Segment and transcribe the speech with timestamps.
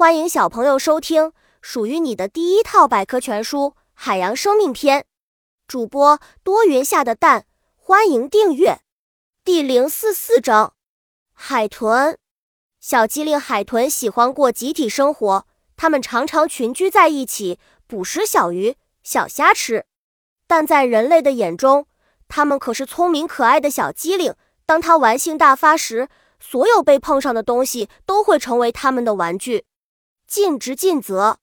[0.00, 3.58] 欢迎小朋友收听属于你的第一套百科全书
[3.92, 5.00] 《海洋生命篇》。
[5.68, 7.44] 主播多云下的蛋，
[7.76, 8.80] 欢迎订阅。
[9.44, 10.72] 第零四四章：
[11.34, 12.16] 海豚。
[12.80, 19.84] 小机灵海豚喜欢过集体生活，它们常常群居在一起，捕食小鱼、小虾吃。
[20.46, 21.86] 但在人类的眼中，
[22.26, 24.34] 它们可是聪明可爱的小机灵。
[24.64, 26.08] 当它玩性大发时，
[26.40, 29.66] 所有被碰上的东西都会成为他们的玩具。
[30.30, 31.38] 尽职尽责，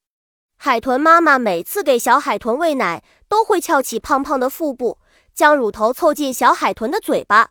[0.56, 5.00] 海豚妈妈每次给小海豚喂奶，都会翘起胖胖的腹部，
[5.34, 7.50] 将乳头凑近小海豚的嘴巴。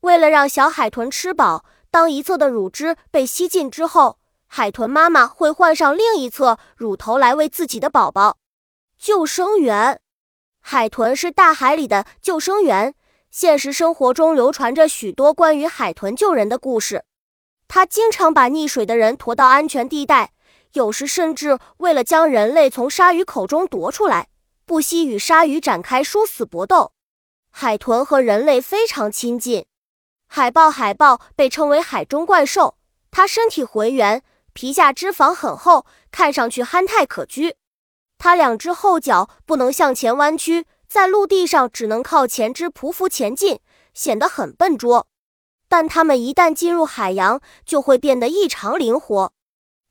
[0.00, 4.18] 为了让小海豚吃饱，当一侧的乳汁被吸尽之后，
[4.48, 8.38] 海豚妈妈会换上另一侧乳头来喂自己的宝宝。
[8.98, 10.00] 救生员，
[10.58, 12.96] 海豚是大海里的救生员。
[13.30, 17.04] 现实生活中流传着许多关于海豚救人的故事，
[17.68, 20.32] 它经常把溺水的人驮到安全地带，
[20.74, 24.28] 有时甚至为了将人类从鲨鱼口中夺出来，
[24.66, 26.92] 不惜与鲨鱼展开殊死搏斗。
[27.50, 29.66] 海豚和人类非常亲近，
[30.26, 32.76] 海豹海豹被称为海中怪兽，
[33.12, 37.54] 它身体浑圆，皮下脂肪很厚，看上去憨态可掬。
[38.18, 40.66] 它两只后脚不能向前弯曲。
[40.86, 43.58] 在陆地上只能靠前肢匍匐前进，
[43.94, 45.08] 显得很笨拙。
[45.68, 49.32] 但它们一旦进入海洋，就会变得异常灵活。